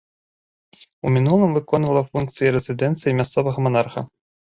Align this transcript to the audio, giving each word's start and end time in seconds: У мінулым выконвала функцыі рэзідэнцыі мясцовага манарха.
У 1.09 1.11
мінулым 1.17 1.51
выконвала 1.59 2.03
функцыі 2.09 2.53
рэзідэнцыі 2.59 3.17
мясцовага 3.23 3.57
манарха. 3.71 4.01